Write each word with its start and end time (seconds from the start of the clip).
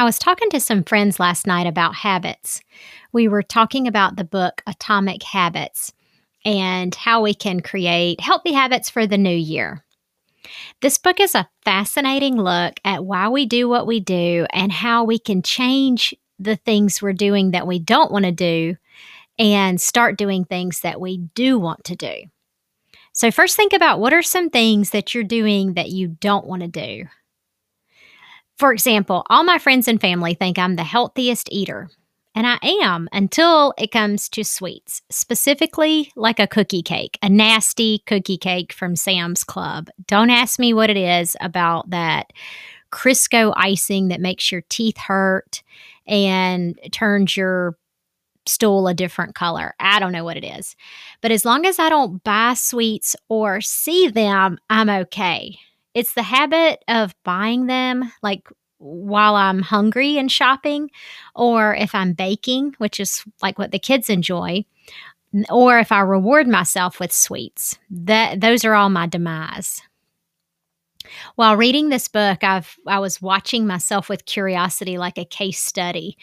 I 0.00 0.04
was 0.04 0.16
talking 0.16 0.48
to 0.50 0.60
some 0.60 0.84
friends 0.84 1.18
last 1.18 1.44
night 1.44 1.66
about 1.66 1.96
habits. 1.96 2.60
We 3.12 3.26
were 3.26 3.42
talking 3.42 3.88
about 3.88 4.14
the 4.14 4.22
book 4.22 4.62
Atomic 4.64 5.24
Habits 5.24 5.92
and 6.44 6.94
how 6.94 7.20
we 7.20 7.34
can 7.34 7.58
create 7.58 8.20
healthy 8.20 8.52
habits 8.52 8.88
for 8.88 9.08
the 9.08 9.18
new 9.18 9.34
year. 9.34 9.84
This 10.82 10.98
book 10.98 11.18
is 11.18 11.34
a 11.34 11.48
fascinating 11.64 12.36
look 12.36 12.78
at 12.84 13.04
why 13.04 13.28
we 13.28 13.44
do 13.44 13.68
what 13.68 13.88
we 13.88 13.98
do 13.98 14.46
and 14.50 14.70
how 14.70 15.02
we 15.02 15.18
can 15.18 15.42
change 15.42 16.14
the 16.38 16.54
things 16.54 17.02
we're 17.02 17.12
doing 17.12 17.50
that 17.50 17.66
we 17.66 17.80
don't 17.80 18.12
want 18.12 18.24
to 18.24 18.30
do 18.30 18.76
and 19.36 19.80
start 19.80 20.16
doing 20.16 20.44
things 20.44 20.82
that 20.82 21.00
we 21.00 21.18
do 21.34 21.58
want 21.58 21.82
to 21.82 21.96
do. 21.96 22.14
So, 23.12 23.32
first, 23.32 23.56
think 23.56 23.72
about 23.72 23.98
what 23.98 24.14
are 24.14 24.22
some 24.22 24.48
things 24.48 24.90
that 24.90 25.12
you're 25.12 25.24
doing 25.24 25.74
that 25.74 25.88
you 25.88 26.06
don't 26.06 26.46
want 26.46 26.62
to 26.62 26.68
do. 26.68 27.06
For 28.58 28.72
example, 28.72 29.24
all 29.30 29.44
my 29.44 29.58
friends 29.58 29.86
and 29.86 30.00
family 30.00 30.34
think 30.34 30.58
I'm 30.58 30.74
the 30.74 30.82
healthiest 30.84 31.48
eater. 31.52 31.88
And 32.34 32.46
I 32.46 32.58
am 32.82 33.08
until 33.12 33.72
it 33.78 33.90
comes 33.90 34.28
to 34.30 34.44
sweets, 34.44 35.02
specifically 35.10 36.12
like 36.14 36.38
a 36.38 36.46
cookie 36.46 36.82
cake, 36.82 37.18
a 37.22 37.28
nasty 37.28 38.00
cookie 38.06 38.36
cake 38.36 38.72
from 38.72 38.96
Sam's 38.96 39.44
Club. 39.44 39.88
Don't 40.06 40.30
ask 40.30 40.58
me 40.58 40.72
what 40.74 40.90
it 40.90 40.96
is 40.96 41.36
about 41.40 41.90
that 41.90 42.32
Crisco 42.92 43.52
icing 43.56 44.08
that 44.08 44.20
makes 44.20 44.52
your 44.52 44.62
teeth 44.68 44.98
hurt 44.98 45.62
and 46.06 46.78
turns 46.92 47.36
your 47.36 47.76
stool 48.46 48.88
a 48.88 48.94
different 48.94 49.34
color. 49.34 49.74
I 49.78 50.00
don't 50.00 50.12
know 50.12 50.24
what 50.24 50.36
it 50.36 50.44
is. 50.44 50.74
But 51.20 51.30
as 51.32 51.44
long 51.44 51.66
as 51.66 51.78
I 51.78 51.88
don't 51.88 52.22
buy 52.24 52.54
sweets 52.54 53.14
or 53.28 53.60
see 53.60 54.08
them, 54.08 54.58
I'm 54.70 54.90
okay. 54.90 55.58
It's 55.98 56.14
the 56.14 56.22
habit 56.22 56.84
of 56.86 57.12
buying 57.24 57.66
them 57.66 58.12
like 58.22 58.48
while 58.78 59.34
I'm 59.34 59.62
hungry 59.62 60.16
and 60.16 60.30
shopping, 60.30 60.92
or 61.34 61.74
if 61.74 61.92
I'm 61.92 62.12
baking, 62.12 62.76
which 62.78 63.00
is 63.00 63.24
like 63.42 63.58
what 63.58 63.72
the 63.72 63.80
kids 63.80 64.08
enjoy, 64.08 64.64
or 65.50 65.80
if 65.80 65.90
I 65.90 65.98
reward 66.02 66.46
myself 66.46 67.00
with 67.00 67.10
sweets. 67.10 67.80
That 67.90 68.40
those 68.40 68.64
are 68.64 68.74
all 68.74 68.90
my 68.90 69.08
demise. 69.08 69.82
While 71.34 71.56
reading 71.56 71.88
this 71.88 72.06
book, 72.06 72.44
I've 72.44 72.76
I 72.86 73.00
was 73.00 73.20
watching 73.20 73.66
myself 73.66 74.08
with 74.08 74.24
curiosity 74.24 74.98
like 74.98 75.18
a 75.18 75.24
case 75.24 75.58
study. 75.58 76.16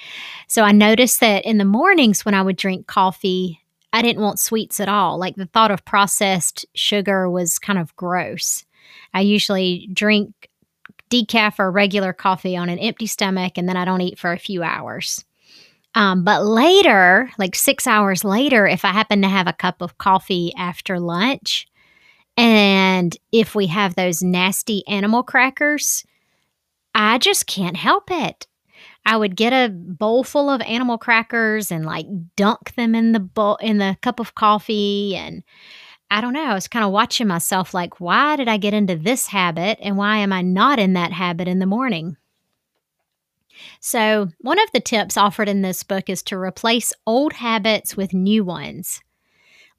So 0.47 0.64
I 0.64 0.72
noticed 0.72 1.19
that 1.19 1.44
in 1.44 1.58
the 1.58 1.66
mornings 1.66 2.24
when 2.24 2.34
I 2.34 2.44
would 2.44 2.56
drink 2.56 2.88
coffee, 2.88 3.59
I 3.91 4.02
didn't 4.02 4.24
want 4.24 4.40
sweets 4.40 4.80
at 4.80 4.88
all. 4.88 5.19
Like 5.19 5.35
the 5.35 5.47
thought 5.47 5.72
of 5.72 5.84
processed 5.84 6.66
sugar 6.75 7.30
was 7.30 7.59
kind 7.59 7.78
of 7.78 7.94
gross. 7.97 8.64
I 9.13 9.22
usually 9.22 9.90
drink 9.94 10.50
decaf 11.09 11.59
or 11.59 11.72
regular 11.72 12.13
coffee 12.13 12.57
on 12.57 12.69
an 12.69 12.79
empty 12.79 13.07
stomach 13.07 13.53
and 13.57 13.69
then 13.69 13.78
I 13.78 13.85
don't 13.85 14.01
eat 14.01 14.19
for 14.19 14.31
a 14.31 14.40
few 14.40 14.63
hours. 14.63 15.23
Um, 15.94 16.23
but 16.23 16.44
later, 16.44 17.31
like 17.38 17.56
six 17.56 17.88
hours 17.88 18.23
later, 18.23 18.68
if 18.68 18.84
I 18.84 18.90
happen 18.90 19.22
to 19.22 19.29
have 19.29 19.47
a 19.47 19.53
cup 19.53 19.81
of 19.81 19.97
coffee 19.97 20.53
after 20.57 21.00
lunch, 21.00 21.68
and 22.35 23.16
if 23.31 23.56
we 23.56 23.68
have 23.68 23.96
those 23.96 24.22
nasty 24.22 24.85
animal 24.88 25.23
crackers, 25.23 26.03
I 26.94 27.17
just 27.17 27.47
can't 27.47 27.78
help 27.78 28.12
it. 28.12 28.46
I 29.06 29.16
would 29.16 29.35
get 29.35 29.53
a 29.53 29.69
bowl 29.72 30.23
full 30.23 30.50
of 30.50 30.62
animal 30.62 30.97
crackers 30.97 31.72
and 31.72 31.85
like 31.85 32.07
dunk 32.35 32.75
them 32.75 32.94
in 32.94 33.13
the 33.13 33.19
bowl 33.19 33.57
in 33.57 33.78
the 33.78 33.97
cup 34.02 34.19
of 34.19 34.35
coffee 34.35 35.16
and 35.16 35.44
I 36.12 36.22
don't 36.22 36.34
know. 36.34 36.46
I 36.46 36.54
was 36.54 36.68
kind 36.68 36.86
of 36.86 36.92
watching 36.92 37.28
myself 37.28 37.74
like, 37.74 38.00
why 38.00 38.36
did 38.36 38.48
I 38.48 38.58
get 38.58 38.74
into 38.74 38.96
this 38.96 39.28
habit 39.28 39.80
and 39.82 39.98
why 39.98 40.18
am 40.18 40.32
I 40.32 40.42
not 40.42 40.80
in 40.80 40.94
that 40.94 41.12
habit 41.12 41.48
in 41.48 41.60
the 41.60 41.66
morning? 41.66 42.18
So, 43.80 44.30
one 44.40 44.60
of 44.60 44.72
the 44.72 44.80
tips 44.80 45.18
offered 45.18 45.50
in 45.50 45.62
this 45.62 45.84
book 45.84 46.10
is 46.10 46.22
to 46.24 46.38
replace 46.38 46.94
old 47.08 47.34
habits 47.34 47.96
with 47.96 48.14
new 48.14 48.44
ones. 48.44 49.02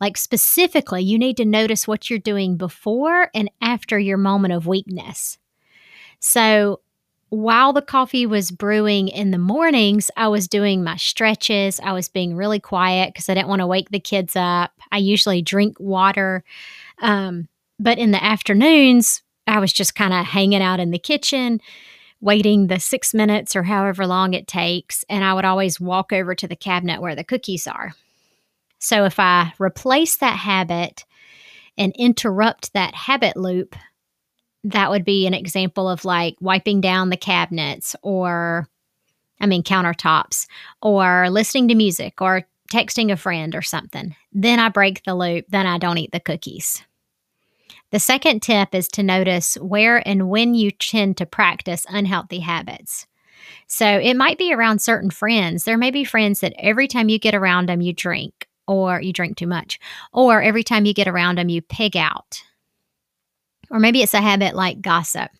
Like, 0.00 0.16
specifically, 0.16 1.03
you 1.03 1.19
need 1.19 1.36
to 1.38 1.44
notice 1.44 1.86
what 1.86 2.10
you're 2.10 2.19
doing 2.19 2.56
before 2.56 3.31
and 3.34 3.50
after 3.60 3.98
your 3.98 4.19
moment 4.19 4.54
of 4.54 4.66
weakness. 4.66 5.38
So, 6.20 6.81
while 7.28 7.72
the 7.72 7.82
coffee 7.82 8.25
was 8.25 8.50
brewing 8.50 9.09
in 9.09 9.32
the 9.32 9.38
mornings, 9.38 10.10
I 10.16 10.28
was 10.28 10.47
doing 10.47 10.84
my 10.84 10.97
stretches. 10.97 11.81
I 11.81 11.92
was 11.92 12.09
being 12.09 12.37
really 12.37 12.60
quiet 12.60 13.12
because 13.12 13.28
I 13.28 13.34
didn't 13.34 13.48
want 13.48 13.60
to 13.60 13.66
wake 13.66 13.91
the 13.91 14.00
kids 14.00 14.34
up. 14.37 14.72
I 14.92 14.98
usually 14.98 15.42
drink 15.42 15.78
water. 15.81 16.44
Um, 17.00 17.48
but 17.78 17.98
in 17.98 18.12
the 18.12 18.22
afternoons, 18.22 19.22
I 19.47 19.59
was 19.59 19.72
just 19.72 19.94
kind 19.94 20.15
of 20.15 20.25
hanging 20.25 20.62
out 20.62 20.81
in 20.81 20.92
the 20.92 20.98
kitchen, 20.98 21.60
waiting 22.20 22.69
the 22.69 22.78
six 22.78 23.12
minutes 23.12 23.56
or 23.56 23.65
however 23.65 24.06
long 24.06 24.32
it 24.32 24.47
takes. 24.47 25.04
And 25.09 25.25
I 25.25 25.34
would 25.34 25.44
always 25.44 25.81
walk 25.81 26.12
over 26.12 26.34
to 26.34 26.48
the 26.48 26.56
cabinet 26.56 27.03
where 27.03 27.16
the 27.16 27.25
cookies 27.25 27.66
are. 27.66 27.94
So 28.78 29.04
if 29.04 29.19
I 29.19 29.53
replace 29.59 30.16
that 30.19 30.38
habit 30.38 31.04
and 31.76 31.92
interrupt 31.98 32.72
that 32.72 32.94
habit 32.94 33.36
loop, 33.36 33.75
that 34.66 34.91
would 34.91 35.04
be 35.04 35.27
an 35.27 35.34
example 35.34 35.88
of 35.88 36.04
like 36.04 36.37
wiping 36.41 36.81
down 36.81 37.10
the 37.10 37.16
cabinets 37.16 37.94
or, 38.03 38.69
I 39.41 39.47
mean, 39.47 39.62
countertops 39.62 40.47
or 40.82 41.31
listening 41.31 41.69
to 41.69 41.75
music 41.75 42.21
or 42.21 42.43
texting 42.72 43.12
a 43.12 43.16
friend 43.16 43.54
or 43.54 43.62
something. 43.62 44.16
Then 44.32 44.59
I 44.59 44.69
break 44.69 45.04
the 45.04 45.15
loop. 45.15 45.47
Then 45.49 45.66
I 45.66 45.78
don't 45.78 45.99
eat 45.99 46.12
the 46.12 46.21
cookies. 46.21 46.82
The 47.93 48.00
second 48.00 48.41
tip 48.43 48.75
is 48.75 48.88
to 48.88 49.03
notice 49.04 49.54
where 49.56 50.06
and 50.06 50.28
when 50.28 50.54
you 50.54 50.72
tend 50.72 51.16
to 51.19 51.27
practice 51.27 51.87
unhealthy 51.88 52.41
habits. 52.41 53.06
So 53.69 53.87
it 53.87 54.15
might 54.15 54.38
be 54.38 54.53
around 54.53 54.81
certain 54.81 55.10
friends. 55.10 55.62
There 55.65 55.78
may 55.78 55.93
be 55.93 56.03
friends 56.03 56.41
that 56.41 56.54
every 56.59 56.88
time 56.88 57.09
you 57.09 57.21
get 57.21 57.34
around 57.34 57.69
them, 57.69 57.81
you 57.81 57.93
drink 57.93 58.48
or 58.66 59.00
you 59.00 59.12
drink 59.12 59.37
too 59.37 59.47
much, 59.47 59.78
or 60.12 60.43
every 60.43 60.65
time 60.65 60.84
you 60.84 60.93
get 60.93 61.06
around 61.06 61.38
them, 61.38 61.48
you 61.48 61.62
pig 61.62 61.97
out. 61.97 62.43
Or 63.71 63.78
maybe 63.78 64.03
it's 64.03 64.15
a 64.15 64.21
habit 64.21 64.54
like 64.54 64.81
gossip. 64.81 65.31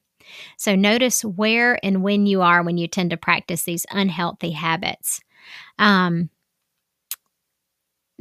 So 0.57 0.75
notice 0.75 1.25
where 1.25 1.79
and 1.85 2.03
when 2.03 2.27
you 2.27 2.43
are 2.43 2.63
when 2.63 2.79
you 2.79 2.89
tend 2.89 3.11
to 3.11 3.17
practice 3.17 3.65
these 3.65 3.87
unhealthy 3.91 4.51
habits. 4.51 5.21
Um, 5.79 6.31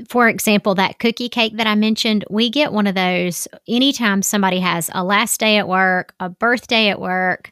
for 0.10 0.28
example, 0.28 0.76
that 0.76 1.00
cookie 1.00 1.30
cake 1.30 1.56
that 1.58 1.68
I 1.68 1.76
mentioned, 1.76 2.26
we 2.30 2.50
get 2.50 2.74
one 2.74 2.86
of 2.88 2.96
those 2.96 3.48
anytime 3.68 4.22
somebody 4.22 4.60
has 4.60 4.90
a 4.94 5.04
last 5.04 5.40
day 5.40 5.58
at 5.58 5.68
work, 5.70 6.14
a 6.20 6.30
birthday 6.30 6.90
at 6.90 7.00
work, 7.00 7.52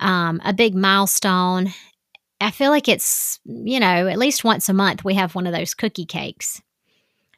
um, 0.00 0.40
a 0.44 0.54
big 0.54 0.74
milestone. 0.74 1.72
I 2.40 2.50
feel 2.50 2.70
like 2.70 2.88
it's, 2.88 3.40
you 3.44 3.78
know, 3.78 4.08
at 4.08 4.18
least 4.18 4.44
once 4.44 4.68
a 4.68 4.74
month 4.74 5.04
we 5.04 5.14
have 5.14 5.34
one 5.34 5.46
of 5.46 5.52
those 5.52 5.74
cookie 5.74 6.06
cakes. 6.06 6.62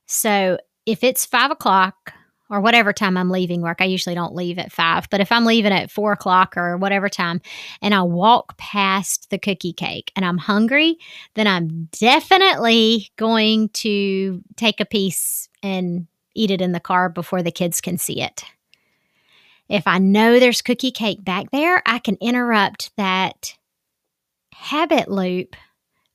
So 0.07 0.59
if 0.87 1.03
it's 1.03 1.27
five 1.27 1.51
o'clock 1.51 2.13
or 2.51 2.61
whatever 2.61 2.93
time 2.93 3.17
I'm 3.17 3.31
leaving 3.31 3.61
work. 3.61 3.79
I 3.81 3.85
usually 3.85 4.15
don't 4.15 4.35
leave 4.35 4.59
at 4.59 4.73
five, 4.73 5.09
but 5.11 5.21
if 5.21 5.31
I'm 5.31 5.45
leaving 5.45 5.73
at 5.73 5.91
four 5.91 6.13
o'clock 6.13 6.57
or 6.57 6.77
whatever 6.77 7.09
time 7.09 7.41
and 7.83 7.95
I 7.95 8.03
walk 8.03 8.57
past 8.57 9.31
the 9.31 9.39
cookie 9.39 9.73
cake 9.73 10.13
and 10.17 10.25
I'm 10.25 10.39
hungry, 10.39 10.97
then 11.35 11.47
I'm 11.47 11.89
definitely 11.93 13.11
going 13.17 13.69
to 13.71 14.43
take 14.57 14.81
a 14.81 14.87
piece 14.87 15.49
and 15.63 16.07
eat 16.35 16.51
it 16.51 16.61
in 16.61 16.73
the 16.73 16.81
car 16.81 17.09
before 17.09 17.43
the 17.43 17.51
kids 17.51 17.81
can 17.81 17.99
see 17.99 18.23
it. 18.23 18.45
If 19.69 19.87
I 19.87 19.99
know 19.99 20.39
there's 20.39 20.63
cookie 20.63 20.93
cake 20.93 21.23
back 21.25 21.51
there, 21.51 21.83
I 21.85 21.99
can 21.99 22.17
interrupt 22.21 22.97
that 22.97 23.55
habit 24.55 25.11
loop 25.11 25.57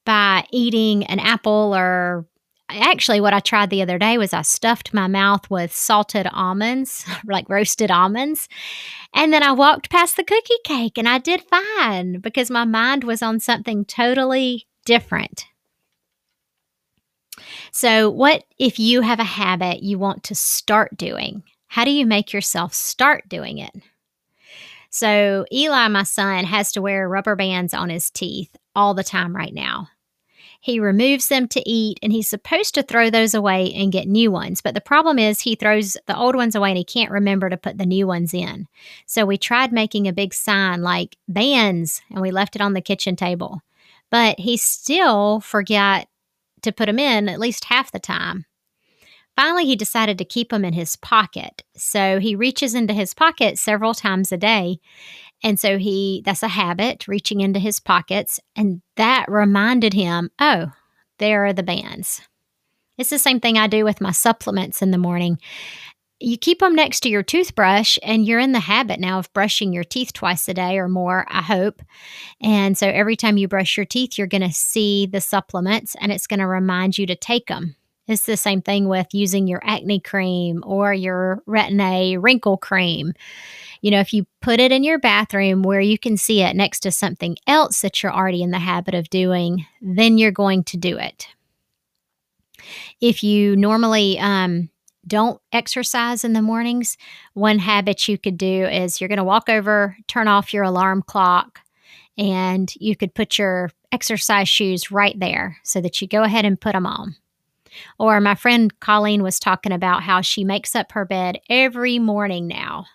by 0.06 0.45
eating 0.51 1.06
an 1.06 1.19
apple 1.19 1.74
or 1.75 2.25
actually 2.73 3.21
what 3.21 3.33
I 3.33 3.39
tried 3.39 3.69
the 3.69 3.81
other 3.81 3.97
day 3.97 4.17
was 4.17 4.33
I 4.33 4.41
stuffed 4.41 4.93
my 4.93 5.07
mouth 5.07 5.49
with 5.49 5.73
salted 5.73 6.27
almonds, 6.31 7.05
like 7.25 7.49
roasted 7.49 7.91
almonds. 7.91 8.47
And 9.13 9.31
then 9.31 9.43
I 9.43 9.51
walked 9.51 9.89
past 9.89 10.17
the 10.17 10.23
cookie 10.23 10.53
cake 10.63 10.97
and 10.97 11.07
I 11.07 11.19
did 11.19 11.41
fine 11.41 12.19
because 12.19 12.49
my 12.49 12.65
mind 12.65 13.03
was 13.03 13.21
on 13.21 13.39
something 13.39 13.85
totally 13.85 14.67
different. 14.85 15.45
So, 17.71 18.09
what 18.09 18.43
if 18.59 18.79
you 18.79 19.01
have 19.01 19.19
a 19.19 19.23
habit 19.23 19.81
you 19.81 19.97
want 19.97 20.23
to 20.25 20.35
start 20.35 20.95
doing? 20.97 21.43
How 21.67 21.85
do 21.85 21.91
you 21.91 22.05
make 22.05 22.31
yourself 22.31 22.73
start 22.73 23.27
doing 23.27 23.57
it? 23.57 23.71
So, 24.91 25.45
Eli, 25.51 25.87
my 25.87 26.03
son, 26.03 26.45
has 26.45 26.71
to 26.73 26.81
wear 26.81 27.09
rubber 27.09 27.35
bands 27.35 27.73
on 27.73 27.89
his 27.89 28.11
teeth 28.11 28.55
all 28.75 28.93
the 28.93 29.03
time 29.03 29.35
right 29.35 29.53
now. 29.53 29.87
He 30.63 30.80
removes 30.80 31.27
them 31.27 31.50
to 31.50 31.69
eat, 31.69 32.00
and 32.01 32.13
he's 32.13 32.30
supposed 32.30 32.74
to 32.75 32.83
throw 32.83 33.10
those 33.10 33.33
away 33.33 33.74
and 33.74 33.92
get 33.92 34.07
new 34.07 34.31
ones. 34.31 34.62
But 34.62 34.75
the 34.75 34.80
problem 34.80 35.19
is, 35.19 35.42
he 35.42 35.56
throws 35.56 35.98
the 36.07 36.18
old 36.18 36.38
ones 36.38 36.56
away 36.56 36.69
and 36.69 36.77
he 36.77 36.86
can't 36.86 37.12
remember 37.12 37.50
to 37.50 37.57
put 37.57 37.77
the 37.77 37.86
new 37.86 38.07
ones 38.07 38.33
in. 38.33 38.69
So 39.06 39.25
we 39.25 39.38
tried 39.38 39.74
making 39.74 40.07
a 40.07 40.13
big 40.13 40.33
sign 40.33 40.81
like 40.81 41.18
bands, 41.27 42.01
and 42.10 42.21
we 42.21 42.31
left 42.31 42.56
it 42.56 42.62
on 42.62 42.71
the 42.71 42.81
kitchen 42.81 43.18
table. 43.18 43.60
But 44.10 44.39
he 44.39 44.56
still 44.56 45.42
forgot 45.42 46.07
to 46.62 46.71
put 46.71 46.86
them 46.86 46.98
in 46.98 47.27
at 47.27 47.42
least 47.42 47.65
half 47.65 47.92
the 47.92 48.00
time. 48.00 48.45
Finally, 49.36 49.65
he 49.65 49.75
decided 49.75 50.18
to 50.18 50.24
keep 50.24 50.50
them 50.50 50.63
in 50.63 50.71
his 50.71 50.95
pocket. 50.95 51.63
So 51.75 52.19
he 52.19 52.38
reaches 52.38 52.74
into 52.74 52.94
his 52.94 53.13
pocket 53.13 53.57
several 53.57 53.94
times 53.94 54.31
a 54.31 54.38
day 54.38 54.80
and 55.43 55.59
so 55.59 55.77
he, 55.77 56.21
that's 56.25 56.41
a 56.41 56.47
habit, 56.47 57.07
reaching 57.07 57.41
into 57.41 57.59
his 57.59 57.79
pockets. 57.79 58.39
And 58.55 58.81
that 58.95 59.25
reminded 59.27 59.93
him, 59.93 60.31
oh, 60.39 60.71
there 61.19 61.45
are 61.45 61.53
the 61.53 61.63
bands. 61.63 62.21
It's 62.97 63.09
the 63.09 63.19
same 63.19 63.39
thing 63.39 63.57
I 63.57 63.67
do 63.67 63.83
with 63.83 64.01
my 64.01 64.11
supplements 64.11 64.81
in 64.81 64.91
the 64.91 64.97
morning. 64.97 65.39
You 66.19 66.37
keep 66.37 66.59
them 66.59 66.75
next 66.75 67.01
to 67.01 67.09
your 67.09 67.23
toothbrush, 67.23 67.97
and 68.01 68.25
you're 68.25 68.39
in 68.39 68.53
the 68.53 68.59
habit 68.61 68.99
now 68.99 69.19
of 69.19 69.33
brushing 69.33 69.73
your 69.73 69.83
teeth 69.83 70.13
twice 70.13 70.47
a 70.47 70.53
day 70.53 70.77
or 70.77 70.87
more, 70.87 71.25
I 71.27 71.41
hope. 71.41 71.81
And 72.39 72.77
so 72.77 72.87
every 72.87 73.17
time 73.17 73.35
you 73.35 73.49
brush 73.49 73.75
your 73.75 73.85
teeth, 73.85 74.17
you're 74.17 74.27
going 74.27 74.41
to 74.41 74.53
see 74.53 75.05
the 75.05 75.19
supplements 75.19 75.95
and 75.99 76.11
it's 76.11 76.27
going 76.27 76.39
to 76.39 76.47
remind 76.47 76.97
you 76.97 77.05
to 77.07 77.15
take 77.15 77.47
them. 77.47 77.75
It's 78.07 78.25
the 78.25 78.35
same 78.35 78.61
thing 78.61 78.89
with 78.89 79.07
using 79.13 79.47
your 79.47 79.61
acne 79.63 80.00
cream 80.00 80.61
or 80.65 80.94
your 80.94 81.41
retin-A 81.47 82.17
wrinkle 82.17 82.57
cream. 82.57 83.13
You 83.81 83.91
know, 83.91 84.00
if 84.00 84.13
you 84.13 84.25
put 84.41 84.59
it 84.59 84.71
in 84.71 84.83
your 84.83 85.00
bathroom 85.00 85.63
where 85.63 85.79
you 85.81 85.97
can 85.97 86.17
see 86.17 86.41
it 86.41 86.55
next 86.55 86.81
to 86.81 86.91
something 86.91 87.38
else 87.47 87.81
that 87.81 88.03
you're 88.03 88.13
already 88.13 88.44
in 88.44 88.51
the 88.51 88.59
habit 88.59 88.94
of 88.94 89.09
doing, 89.09 89.65
then 89.81 90.17
you're 90.17 90.31
going 90.31 90.63
to 90.65 90.77
do 90.77 90.97
it. 90.97 91.27
If 93.01 93.23
you 93.23 93.55
normally 93.55 94.19
um, 94.19 94.69
don't 95.07 95.41
exercise 95.51 96.23
in 96.23 96.33
the 96.33 96.41
mornings, 96.41 96.97
one 97.33 97.59
habit 97.59 98.07
you 98.07 98.17
could 98.17 98.38
do 98.38 98.65
is 98.65 99.00
you're 99.00 99.09
going 99.09 99.17
to 99.17 99.23
walk 99.23 99.50
over, 99.50 99.97
turn 100.07 100.27
off 100.27 100.53
your 100.53 100.63
alarm 100.63 101.03
clock, 101.03 101.59
and 102.17 102.73
you 102.75 102.95
could 102.95 103.13
put 103.13 103.38
your 103.38 103.69
exercise 103.91 104.47
shoes 104.47 104.91
right 104.91 105.19
there 105.19 105.57
so 105.63 105.81
that 105.81 106.01
you 106.01 106.07
go 106.07 106.23
ahead 106.23 106.45
and 106.45 106.59
put 106.59 106.73
them 106.73 106.85
on. 106.85 107.15
Or 107.99 108.19
my 108.21 108.35
friend 108.35 108.77
Colleen 108.79 109.23
was 109.23 109.39
talking 109.39 109.71
about 109.71 110.03
how 110.03 110.21
she 110.21 110.43
makes 110.43 110.75
up 110.75 110.91
her 110.91 111.05
bed 111.05 111.39
every 111.49 111.99
morning 111.99 112.47
now. 112.47 112.85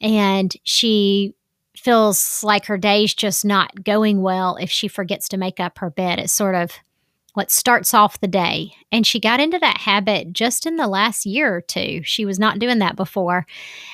And 0.00 0.54
she 0.64 1.34
feels 1.76 2.42
like 2.42 2.66
her 2.66 2.78
day's 2.78 3.14
just 3.14 3.44
not 3.44 3.84
going 3.84 4.22
well 4.22 4.56
if 4.56 4.70
she 4.70 4.88
forgets 4.88 5.28
to 5.28 5.36
make 5.36 5.60
up 5.60 5.78
her 5.78 5.90
bed. 5.90 6.18
It's 6.18 6.32
sort 6.32 6.54
of 6.54 6.72
what 7.34 7.50
starts 7.50 7.92
off 7.92 8.20
the 8.20 8.26
day. 8.26 8.72
And 8.90 9.06
she 9.06 9.20
got 9.20 9.40
into 9.40 9.58
that 9.58 9.78
habit 9.78 10.32
just 10.32 10.64
in 10.64 10.76
the 10.76 10.86
last 10.86 11.26
year 11.26 11.54
or 11.54 11.60
two. 11.60 12.00
She 12.02 12.24
was 12.24 12.38
not 12.38 12.58
doing 12.58 12.78
that 12.78 12.96
before. 12.96 13.46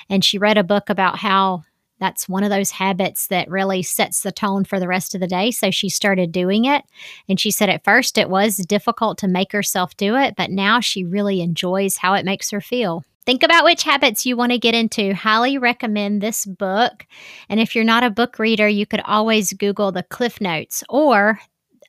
And 0.09 0.23
she 0.23 0.37
read 0.37 0.57
a 0.57 0.63
book 0.63 0.89
about 0.89 1.17
how 1.17 1.63
that's 2.03 2.27
one 2.27 2.43
of 2.43 2.49
those 2.49 2.71
habits 2.71 3.27
that 3.27 3.49
really 3.49 3.81
sets 3.81 4.21
the 4.21 4.31
tone 4.31 4.65
for 4.65 4.77
the 4.77 4.89
rest 4.89 5.15
of 5.15 5.21
the 5.21 5.27
day. 5.27 5.51
So 5.51 5.71
she 5.71 5.87
started 5.87 6.33
doing 6.33 6.65
it. 6.65 6.83
And 7.29 7.39
she 7.39 7.49
said 7.49 7.69
at 7.69 7.85
first 7.85 8.17
it 8.17 8.29
was 8.29 8.57
difficult 8.57 9.17
to 9.19 9.27
make 9.29 9.53
herself 9.53 9.95
do 9.95 10.17
it, 10.17 10.35
but 10.35 10.51
now 10.51 10.81
she 10.81 11.05
really 11.05 11.39
enjoys 11.39 11.95
how 11.95 12.13
it 12.13 12.25
makes 12.25 12.49
her 12.49 12.59
feel. 12.59 13.05
Think 13.25 13.41
about 13.41 13.63
which 13.63 13.83
habits 13.83 14.25
you 14.25 14.35
want 14.35 14.51
to 14.51 14.57
get 14.57 14.75
into. 14.75 15.15
Highly 15.15 15.57
recommend 15.57 16.21
this 16.21 16.45
book. 16.45 17.05
And 17.47 17.61
if 17.61 17.73
you're 17.73 17.85
not 17.85 18.03
a 18.03 18.09
book 18.09 18.37
reader, 18.37 18.67
you 18.67 18.85
could 18.85 19.01
always 19.05 19.53
Google 19.53 19.93
the 19.93 20.03
Cliff 20.03 20.41
Notes 20.41 20.83
or, 20.89 21.39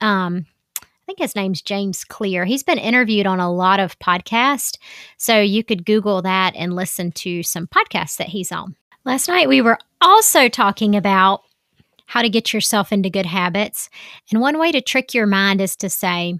um, 0.01 0.47
I 0.81 1.07
think 1.07 1.19
his 1.19 1.35
name's 1.35 1.61
James 1.61 2.05
Clear. 2.05 2.45
He's 2.45 2.63
been 2.63 2.79
interviewed 2.79 3.27
on 3.27 3.41
a 3.41 3.53
lot 3.53 3.81
of 3.81 3.99
podcasts. 3.99 4.79
So 5.19 5.41
you 5.41 5.65
could 5.65 5.85
Google 5.85 6.23
that 6.23 6.55
and 6.55 6.77
listen 6.77 7.11
to 7.13 7.43
some 7.43 7.67
podcasts 7.67 8.17
that 8.19 8.29
he's 8.29 8.53
on. 8.53 8.77
Last 9.05 9.29
night, 9.29 9.51
we 9.51 9.61
were 9.61 9.79
also 10.05 10.49
talking 10.49 10.95
about 10.95 11.41
how 12.07 12.23
to 12.23 12.29
get 12.29 12.53
yourself 12.53 12.93
into 12.93 13.09
good 13.11 13.27
habits. 13.27 13.89
And 14.31 14.41
one 14.41 14.59
way 14.59 14.71
to 14.71 14.81
trick 14.81 15.15
your 15.15 15.27
mind 15.27 15.61
is 15.61 15.75
to 15.77 15.89
say, 15.89 16.39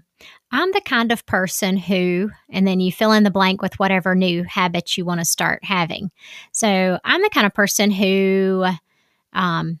I'm 0.51 0.71
the 0.71 0.81
kind 0.81 1.11
of 1.11 1.25
person 1.25 1.75
who, 1.75 2.29
and 2.49 2.67
then 2.67 2.79
you 2.79 2.91
fill 2.91 3.11
in 3.11 3.23
the 3.23 3.31
blank 3.31 3.61
with 3.61 3.77
whatever 3.79 4.15
new 4.15 4.43
habits 4.43 4.97
you 4.97 5.03
want 5.03 5.19
to 5.19 5.25
start 5.25 5.63
having. 5.63 6.11
So 6.51 6.99
I'm 7.03 7.21
the 7.21 7.29
kind 7.29 7.47
of 7.47 7.53
person 7.53 7.91
who 7.91 8.65
um, 9.33 9.79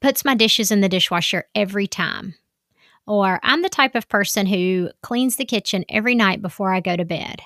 puts 0.00 0.24
my 0.24 0.34
dishes 0.34 0.70
in 0.70 0.82
the 0.82 0.88
dishwasher 0.88 1.44
every 1.54 1.86
time. 1.86 2.34
Or 3.06 3.40
I'm 3.42 3.62
the 3.62 3.70
type 3.70 3.94
of 3.94 4.08
person 4.08 4.46
who 4.46 4.90
cleans 5.02 5.36
the 5.36 5.46
kitchen 5.46 5.84
every 5.88 6.14
night 6.14 6.42
before 6.42 6.72
I 6.72 6.80
go 6.80 6.94
to 6.94 7.06
bed. 7.06 7.40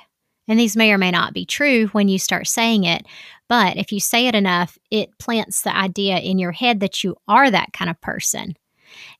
And 0.53 0.61
these 0.61 0.77
may 0.77 0.93
or 0.93 0.99
may 0.99 1.11
not 1.11 1.33
be 1.33 1.47
true 1.47 1.87
when 1.93 2.09
you 2.09 2.19
start 2.19 2.47
saying 2.47 2.85
it, 2.85 3.07
but 3.49 3.79
if 3.79 3.91
you 3.91 4.01
say 4.01 4.27
it 4.27 4.35
enough, 4.35 4.77
it 4.91 5.19
plants 5.19 5.63
the 5.63 5.75
idea 5.75 6.19
in 6.19 6.39
your 6.39 6.53
head 6.53 6.81
that 6.81 7.03
you 7.03 7.17
are 7.27 7.51
that 7.51 7.73
kind 7.73 7.89
of 7.89 7.99
person. 8.03 8.55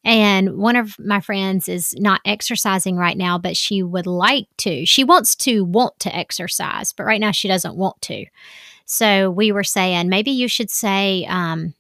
And 0.05 0.59
one 0.59 0.77
of 0.77 0.95
my 0.99 1.23
friends 1.23 1.71
is 1.71 1.95
not 1.97 2.21
exercising 2.27 2.97
right 2.99 3.17
now, 3.17 3.39
but 3.39 3.57
she 3.57 3.83
would 3.83 4.07
like 4.07 4.45
to. 4.59 4.85
She 4.85 5.05
wants 5.05 5.35
to 5.37 5.65
want 5.65 5.99
to 6.01 6.15
exercise, 6.15 6.93
but 6.93 7.05
right 7.05 7.19
now 7.19 7.31
she 7.31 7.49
doesn't 7.49 7.77
want 7.77 8.03
to. 8.03 8.27
So 8.85 9.31
we 9.31 9.53
were 9.53 9.65
saying 9.65 10.11
maybe 10.11 10.33
you 10.33 10.49
should 10.49 10.71
say, 10.71 11.25
um, 11.31 11.73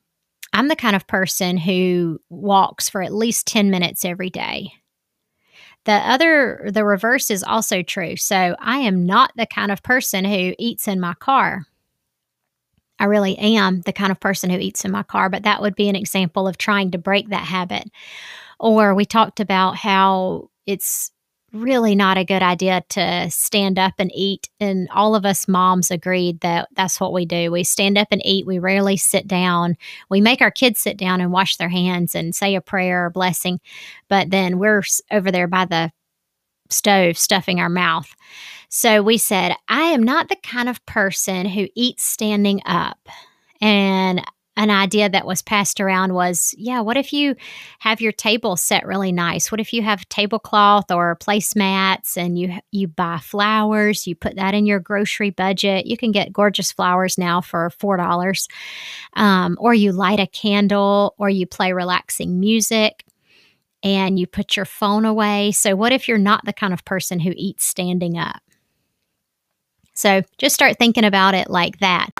I'm 0.55 0.69
the 0.69 0.77
kind 0.77 0.97
of 0.97 1.07
person 1.07 1.59
who 1.59 2.21
walks 2.31 2.89
for 2.89 3.03
at 3.03 3.13
least 3.13 3.47
10 3.49 3.71
minutes 3.71 4.03
every 4.03 4.31
day. 4.31 4.73
The 5.85 5.93
other, 5.93 6.71
the 6.73 6.85
reverse 6.85 7.31
is 7.31 7.43
also 7.43 7.83
true. 7.83 8.17
So 8.17 8.57
I 8.59 8.79
am 8.79 9.07
not 9.07 9.33
the 9.37 9.47
kind 9.47 9.73
of 9.73 9.83
person 9.83 10.25
who 10.25 10.55
eats 10.59 10.89
in 10.89 11.01
my 11.01 11.15
car. 11.15 11.67
I 12.99 13.05
really 13.07 13.37
am 13.39 13.81
the 13.81 13.93
kind 13.93 14.13
of 14.13 14.21
person 14.21 14.51
who 14.51 14.59
eats 14.59 14.85
in 14.85 14.93
my 14.93 15.03
car, 15.03 15.29
but 15.29 15.43
that 15.43 15.61
would 15.61 15.75
be 15.75 15.89
an 15.89 15.97
example 15.97 16.47
of 16.47 16.57
trying 16.57 16.93
to 16.93 16.99
break 16.99 17.31
that 17.31 17.45
habit. 17.45 17.91
Or 18.61 18.95
we 18.95 19.05
talked 19.05 19.41
about 19.41 19.77
how 19.77 20.51
it's 20.67 21.12
really 21.53 21.95
not 21.95 22.17
a 22.17 22.25
good 22.25 22.43
idea 22.43 22.83
to 22.91 23.31
stand 23.31 23.79
up 23.79 23.95
and 23.99 24.11
eat. 24.15 24.49
And 24.59 24.89
all 24.91 25.15
of 25.15 25.27
us 25.27 25.47
moms 25.47 25.91
agreed 25.91 26.41
that 26.41 26.69
that's 26.75 26.99
what 26.99 27.13
we 27.13 27.27
do. 27.27 27.51
We 27.51 27.65
stand 27.65 27.99
up 27.99 28.09
and 28.11 28.25
eat. 28.25 28.47
We 28.47 28.59
rarely 28.59 28.97
sit 28.97 29.27
down. 29.27 29.77
We 30.09 30.21
make 30.21 30.41
our 30.41 30.51
kids 30.51 30.81
sit 30.81 30.97
down 30.97 31.21
and 31.21 31.33
wash 31.33 31.57
their 31.57 31.69
hands 31.69 32.15
and 32.15 32.35
say 32.35 32.55
a 32.55 32.61
prayer 32.61 33.07
or 33.07 33.11
blessing, 33.11 33.61
but 34.09 34.31
then 34.31 34.59
we're 34.59 34.83
over 35.11 35.31
there 35.31 35.49
by 35.49 35.67
the 35.67 35.93
stove 36.71 37.19
stuffing 37.19 37.61
our 37.61 37.69
mouth. 37.69 38.15
So 38.69 39.03
we 39.03 39.19
said, 39.19 39.55
I 39.69 39.83
am 39.83 40.03
not 40.03 40.29
the 40.29 40.37
kind 40.43 40.69
of 40.69 40.85
person 40.87 41.47
who 41.47 41.69
eats 41.75 42.03
standing 42.03 42.63
up. 42.65 42.99
And 43.61 44.23
an 44.57 44.71
idea 44.71 45.09
that 45.09 45.27
was 45.27 45.41
passed 45.41 45.81
around 45.81 46.13
was 46.13 46.55
yeah 46.59 46.81
what 46.81 46.99
if 46.99 47.13
you 47.13 47.35
have 47.79 48.01
your 48.01 48.13
table 48.13 48.57
set 48.57 48.87
really 48.87 49.13
nice? 49.13 49.51
What 49.51 49.61
if 49.61 49.73
you 49.73 49.83
have 49.83 50.09
tablecloth 50.09 50.91
or 50.91 51.17
placemats 51.17 52.17
and 52.17 52.39
you 52.39 52.59
you 52.71 52.89
buy 52.89 53.19
flowers 53.19 54.07
you 54.07 54.15
put 54.15 54.37
that 54.37 54.55
in 54.55 54.67
your 54.67 54.81
grocery 54.81 55.31
budget? 55.31 55.87
You 55.87 55.97
can 55.97 56.13
get 56.13 56.33
gorgeous 56.33 56.71
flowers 56.71 57.17
now 57.17 57.41
for 57.41 57.71
four 57.71 57.97
dollars. 57.97 58.49
Um, 59.15 59.57
or 59.61 59.75
you 59.75 59.93
light 59.93 60.21
a 60.21 60.27
candle 60.27 61.15
or 61.19 61.31
you 61.31 61.47
play 61.47 61.73
relaxing 61.73 62.39
music 62.41 63.05
and 63.83 64.19
you 64.19 64.27
put 64.27 64.57
your 64.57 64.65
phone 64.65 65.05
away. 65.05 65.53
So 65.53 65.75
what 65.75 65.93
if 65.93 66.09
you're 66.09 66.19
not 66.19 66.45
the 66.45 66.53
kind 66.53 66.73
of 66.73 66.85
person 66.85 67.21
who 67.21 67.33
eats 67.37 67.65
standing 67.65 68.17
up? 68.17 68.41
So 69.95 70.23
just 70.39 70.55
start 70.55 70.79
thinking 70.79 71.05
about 71.05 71.35
it 71.35 71.51
like 71.51 71.79
that 71.81 72.11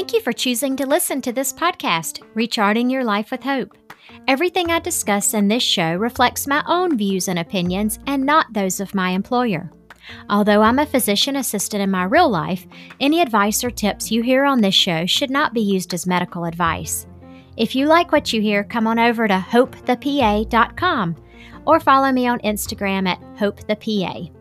Thank 0.00 0.14
you 0.14 0.22
for 0.22 0.32
choosing 0.32 0.76
to 0.76 0.86
listen 0.86 1.20
to 1.20 1.30
this 1.30 1.52
podcast, 1.52 2.22
Recharting 2.32 2.88
Your 2.88 3.04
Life 3.04 3.30
with 3.30 3.42
Hope. 3.42 3.76
Everything 4.28 4.70
I 4.70 4.78
discuss 4.78 5.34
in 5.34 5.46
this 5.46 5.62
show 5.62 5.94
reflects 5.94 6.46
my 6.46 6.64
own 6.66 6.96
views 6.96 7.28
and 7.28 7.38
opinions 7.38 7.98
and 8.06 8.24
not 8.24 8.50
those 8.50 8.80
of 8.80 8.94
my 8.94 9.10
employer. 9.10 9.70
Although 10.30 10.62
I'm 10.62 10.78
a 10.78 10.86
physician 10.86 11.36
assistant 11.36 11.82
in 11.82 11.90
my 11.90 12.04
real 12.04 12.30
life, 12.30 12.66
any 12.98 13.20
advice 13.20 13.62
or 13.62 13.70
tips 13.70 14.10
you 14.10 14.22
hear 14.22 14.46
on 14.46 14.62
this 14.62 14.74
show 14.74 15.04
should 15.04 15.28
not 15.30 15.52
be 15.52 15.60
used 15.60 15.92
as 15.92 16.06
medical 16.06 16.46
advice. 16.46 17.06
If 17.58 17.74
you 17.74 17.84
like 17.84 18.10
what 18.10 18.32
you 18.32 18.40
hear, 18.40 18.64
come 18.64 18.86
on 18.86 18.98
over 18.98 19.28
to 19.28 19.34
hopethepa.com 19.50 21.16
or 21.66 21.78
follow 21.78 22.10
me 22.10 22.26
on 22.26 22.38
Instagram 22.38 23.06
at 23.06 23.20
hopethepa. 23.36 24.32